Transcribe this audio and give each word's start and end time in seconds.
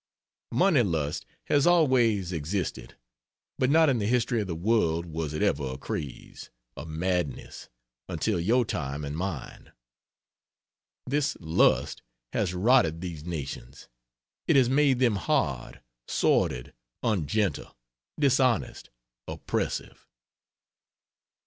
Money 0.51 0.81
lust 0.81 1.27
has 1.43 1.67
always 1.67 2.33
existed, 2.33 2.95
but 3.59 3.69
not 3.69 3.87
in 3.87 3.99
the 3.99 4.07
history 4.07 4.41
of 4.41 4.47
the 4.47 4.55
world 4.55 5.05
was 5.05 5.31
it 5.31 5.43
ever 5.43 5.73
a 5.73 5.77
craze, 5.77 6.49
a 6.75 6.87
madness, 6.87 7.69
until 8.09 8.39
your 8.39 8.65
time 8.65 9.05
and 9.05 9.15
mine. 9.15 9.71
This 11.05 11.37
lust 11.39 12.01
has 12.33 12.55
rotted 12.55 13.01
these 13.01 13.23
nations; 13.23 13.89
it 14.47 14.55
has 14.55 14.69
made 14.71 14.97
them 14.97 15.17
hard, 15.17 15.83
sordid, 16.07 16.73
ungentle, 17.03 17.77
dishonest, 18.19 18.89
oppressive. 19.27 20.07